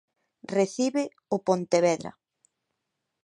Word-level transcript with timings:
Recibe 0.57 1.03
o 1.35 1.37
Pontevedra. 1.47 2.11